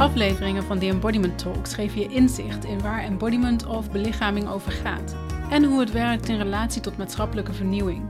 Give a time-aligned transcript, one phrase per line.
[0.00, 5.16] Afleveringen van The Embodiment Talks geven je inzicht in waar embodiment of belichaming over gaat
[5.50, 8.02] en hoe het werkt in relatie tot maatschappelijke vernieuwing.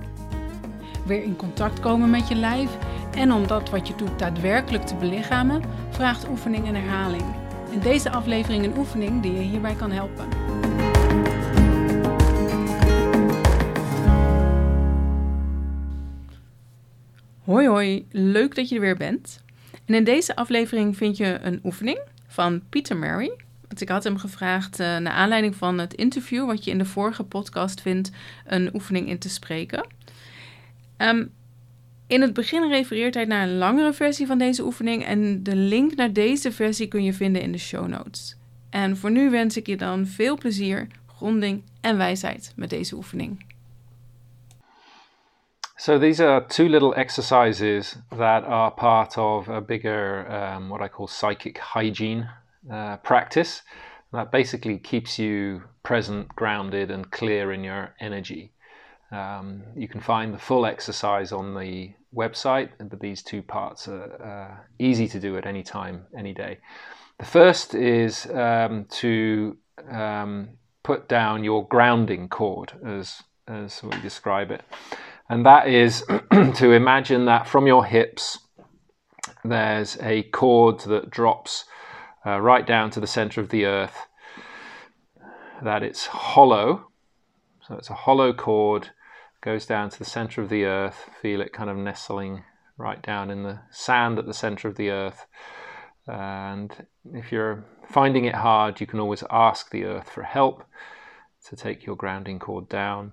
[1.06, 2.70] Weer in contact komen met je lijf
[3.14, 7.24] en om dat wat je doet daadwerkelijk te belichamen, vraagt oefening en herhaling.
[7.70, 10.28] In deze aflevering een oefening die je hierbij kan helpen.
[17.44, 19.48] Hoi hoi, leuk dat je er weer bent.
[19.90, 23.32] En in deze aflevering vind je een oefening van Peter Mary.
[23.68, 26.84] Want ik had hem gevraagd, uh, naar aanleiding van het interview, wat je in de
[26.84, 28.10] vorige podcast vindt,
[28.46, 29.86] een oefening in te spreken.
[30.96, 31.26] Ehm,
[32.06, 35.94] in het begin refereert hij naar een langere versie van deze oefening en de link
[35.94, 38.36] naar deze versie kun je vinden in de show notes.
[38.68, 43.49] En voor nu wens ik je dan veel plezier, gronding en wijsheid met deze oefening.
[45.80, 50.88] So these are two little exercises that are part of a bigger, um, what I
[50.88, 52.28] call psychic hygiene
[52.70, 53.62] uh, practice.
[54.12, 58.52] That basically keeps you present, grounded, and clear in your energy.
[59.10, 64.04] Um, you can find the full exercise on the website, but these two parts are
[64.22, 66.58] uh, easy to do at any time, any day.
[67.18, 69.56] The first is um, to
[69.90, 70.50] um,
[70.82, 74.62] put down your grounding cord, as as we describe it
[75.30, 76.04] and that is
[76.56, 78.38] to imagine that from your hips
[79.44, 81.64] there's a cord that drops
[82.26, 84.06] uh, right down to the center of the earth,
[85.62, 86.88] that it's hollow.
[87.66, 88.90] So it's a hollow cord,
[89.40, 91.08] goes down to the center of the earth.
[91.22, 92.44] Feel it kind of nestling
[92.76, 95.26] right down in the sand at the center of the earth.
[96.06, 100.64] And if you're finding it hard, you can always ask the earth for help
[101.46, 103.12] to take your grounding cord down.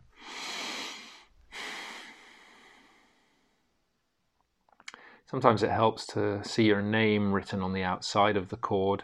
[5.29, 9.03] Sometimes it helps to see your name written on the outside of the cord.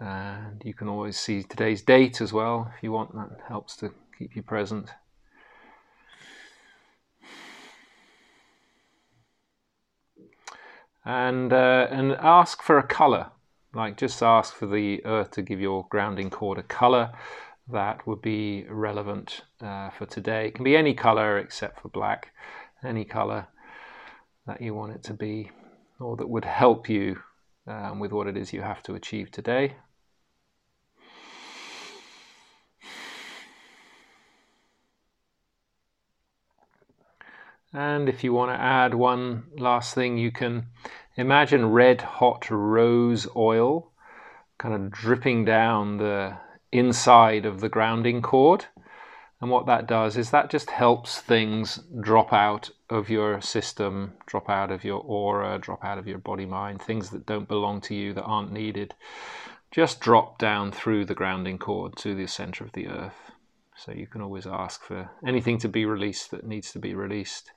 [0.00, 3.94] And you can always see today's date as well if you want, that helps to
[4.18, 4.90] keep you present.
[11.04, 13.30] And, uh, and ask for a color,
[13.72, 17.12] like just ask for the earth to give your grounding cord a color
[17.68, 20.48] that would be relevant uh, for today.
[20.48, 22.32] It can be any color except for black,
[22.82, 23.46] any color
[24.50, 25.48] that you want it to be,
[26.00, 27.16] or that would help you
[27.68, 29.76] um, with what it is you have to achieve today.
[37.72, 40.66] And if you want to add one last thing, you can
[41.16, 43.92] imagine red hot rose oil
[44.58, 46.36] kind of dripping down the
[46.72, 48.66] inside of the grounding cord.
[49.40, 54.50] And what that does is that just helps things drop out of your system, drop
[54.50, 57.94] out of your aura, drop out of your body mind, things that don't belong to
[57.94, 58.94] you, that aren't needed,
[59.70, 63.30] just drop down through the grounding cord to the center of the earth.
[63.76, 67.50] So you can always ask for anything to be released that needs to be released,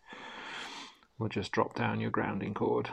[1.19, 2.89] We'll just drop down your grounding cord.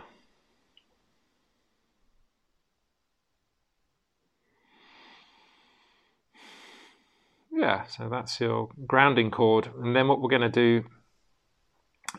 [7.61, 9.69] Yeah, so that's your grounding cord.
[9.83, 10.85] And then what we're going to do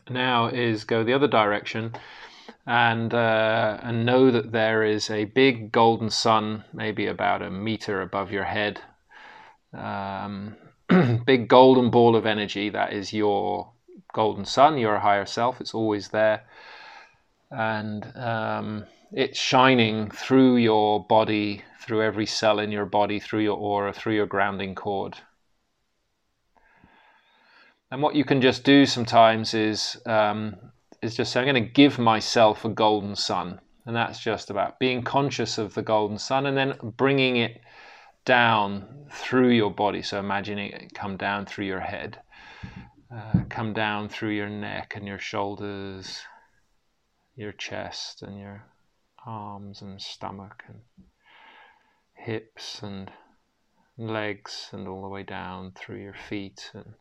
[0.09, 1.93] now is go the other direction
[2.67, 8.01] and uh, and know that there is a big golden sun, maybe about a meter
[8.01, 8.81] above your head.
[9.73, 10.57] Um,
[11.25, 13.71] big golden ball of energy that is your
[14.13, 15.59] golden sun, your higher self.
[15.59, 16.43] It's always there,
[17.49, 23.57] and um, it's shining through your body, through every cell in your body, through your
[23.57, 25.17] aura, through your grounding cord.
[27.91, 30.55] And what you can just do sometimes is um,
[31.01, 34.79] is just say, I'm going to give myself a golden sun, and that's just about
[34.79, 37.59] being conscious of the golden sun and then bringing it
[38.23, 40.01] down through your body.
[40.01, 42.19] So imagining it come down through your head,
[43.13, 46.21] uh, come down through your neck and your shoulders,
[47.35, 48.63] your chest and your
[49.25, 50.79] arms and stomach and
[52.13, 53.11] hips and
[53.97, 56.93] legs and all the way down through your feet and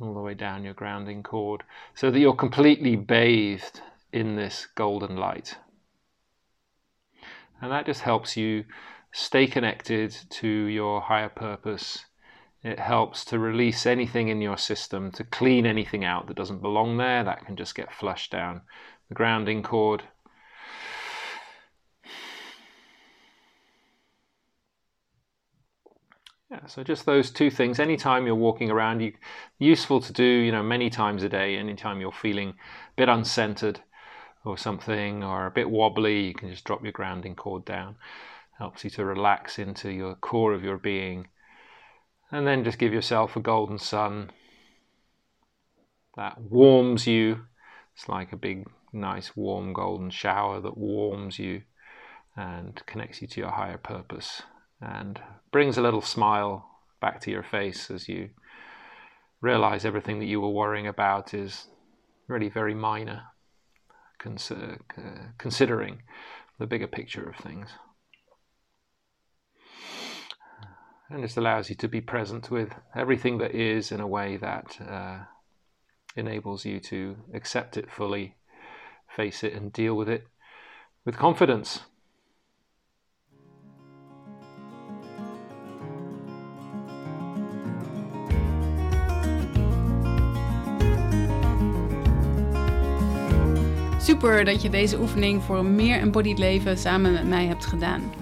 [0.00, 1.62] all the way down your grounding cord
[1.94, 3.80] so that you're completely bathed
[4.12, 5.56] in this golden light.
[7.60, 8.64] And that just helps you
[9.12, 12.06] stay connected to your higher purpose.
[12.62, 16.96] It helps to release anything in your system, to clean anything out that doesn't belong
[16.96, 17.24] there.
[17.24, 18.62] That can just get flushed down
[19.08, 20.04] the grounding cord.
[26.50, 27.78] Yeah, so just those two things.
[27.78, 29.12] Anytime you're walking around, you
[29.58, 31.56] useful to do, you know, many times a day.
[31.56, 32.54] Anytime you're feeling a
[32.96, 33.78] bit uncentered,
[34.44, 37.96] or something, or a bit wobbly, you can just drop your grounding cord down.
[38.58, 41.28] Helps you to relax into your core of your being.
[42.30, 44.30] And then just give yourself a golden sun
[46.16, 47.46] that warms you.
[47.94, 51.62] It's like a big, nice, warm golden shower that warms you
[52.36, 54.42] and connects you to your higher purpose
[54.80, 55.20] and
[55.52, 56.68] brings a little smile
[57.00, 58.30] back to your face as you
[59.40, 61.66] realize everything that you were worrying about is
[62.28, 63.22] really very minor,
[64.24, 64.76] uh,
[65.38, 66.02] considering
[66.58, 67.70] the bigger picture of things.
[71.08, 74.78] And this allows you to be present with everything that is in a way that
[74.80, 75.18] uh,
[76.14, 78.36] enables you to accept it fully,
[79.16, 80.28] face it, and deal with it
[81.04, 81.80] with confidence.
[94.02, 98.12] Super dat je deze oefening voor een meer embodied leven samen met mij hebt gedaan.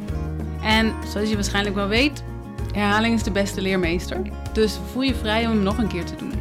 [0.62, 2.22] En zoals je waarschijnlijk wel weet,
[2.72, 4.22] herhaling is de beste leermeester.
[4.52, 6.32] Dus voel je vrij om hem nog een keer te doen.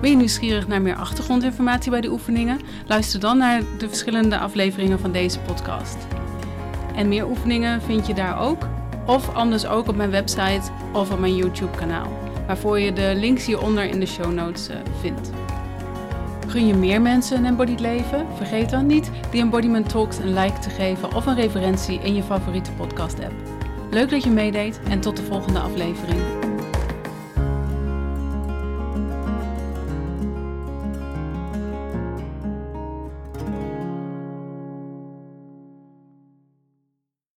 [0.00, 2.60] Ben je nieuwsgierig naar meer achtergrondinformatie bij de oefeningen?
[2.86, 5.96] Luister dan naar de verschillende afleveringen van deze podcast.
[6.94, 8.66] En meer oefeningen vind je daar ook,
[9.06, 13.84] of anders ook op mijn website of op mijn YouTube-kanaal, waarvoor je de links hieronder
[13.84, 15.30] in de show notes eh, vindt.
[16.46, 18.26] Gun je meer mensen een embodied leven?
[18.36, 22.22] Vergeet dan niet die Embodiment Talks een like te geven of een referentie in je
[22.22, 23.34] favoriete podcast app.
[23.90, 26.45] Leuk dat je meedeed en tot de volgende aflevering.